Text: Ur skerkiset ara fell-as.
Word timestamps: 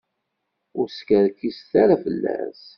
Ur 0.79 0.87
skerkiset 0.89 1.71
ara 1.83 1.95
fell-as. 2.03 2.61